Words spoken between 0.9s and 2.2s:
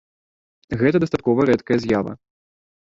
дастаткова рэдкая з'ява.